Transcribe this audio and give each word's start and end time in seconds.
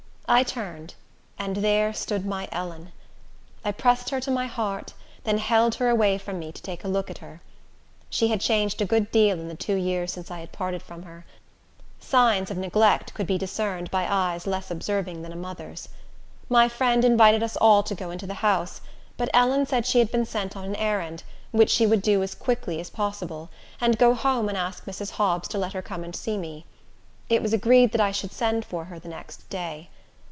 I 0.33 0.43
turned, 0.43 0.95
and 1.37 1.57
there 1.57 1.91
stood 1.91 2.25
my 2.25 2.47
Ellen! 2.53 2.93
I 3.65 3.73
pressed 3.73 4.11
her 4.11 4.21
to 4.21 4.31
my 4.31 4.47
heart, 4.47 4.93
then 5.25 5.37
held 5.39 5.75
her 5.75 5.89
away 5.89 6.17
from 6.17 6.39
me 6.39 6.53
to 6.53 6.61
take 6.61 6.85
a 6.85 6.87
look 6.87 7.09
at 7.09 7.17
her. 7.17 7.41
She 8.09 8.29
had 8.29 8.39
changed 8.39 8.81
a 8.81 8.85
good 8.85 9.11
deal 9.11 9.37
in 9.37 9.49
the 9.49 9.55
two 9.57 9.75
years 9.75 10.13
since 10.13 10.31
I 10.31 10.45
parted 10.45 10.81
from 10.81 11.03
her. 11.03 11.25
Signs 11.99 12.49
of 12.49 12.55
neglect 12.55 13.13
could 13.13 13.27
be 13.27 13.37
discerned 13.37 13.91
by 13.91 14.07
eyes 14.09 14.47
less 14.47 14.71
observing 14.71 15.21
than 15.21 15.33
a 15.33 15.35
mother's. 15.35 15.89
My 16.47 16.69
friend 16.69 17.03
invited 17.03 17.43
us 17.43 17.57
all 17.57 17.83
to 17.83 17.93
go 17.93 18.09
into 18.09 18.25
the 18.25 18.35
house; 18.35 18.79
but 19.17 19.27
Ellen 19.33 19.65
said 19.65 19.85
she 19.85 19.99
had 19.99 20.13
been 20.13 20.23
sent 20.23 20.55
of 20.55 20.63
an 20.63 20.75
errand, 20.77 21.23
which 21.51 21.69
she 21.71 21.85
would 21.85 22.01
do 22.01 22.23
as 22.23 22.35
quickly 22.35 22.79
as 22.79 22.89
possible, 22.89 23.49
and 23.81 23.97
go 23.99 24.13
home 24.13 24.47
and 24.47 24.57
ask 24.57 24.85
Mrs. 24.85 25.11
Hobbs 25.11 25.49
to 25.49 25.57
let 25.57 25.73
her 25.73 25.81
come 25.81 26.05
and 26.05 26.15
see 26.15 26.37
me. 26.37 26.65
It 27.27 27.41
was 27.41 27.51
agreed 27.51 27.91
that 27.91 27.99
I 27.99 28.13
should 28.13 28.31
send 28.31 28.63
for 28.63 28.85
her 28.85 28.97
the 28.97 29.09
next 29.09 29.49
day. 29.49 29.89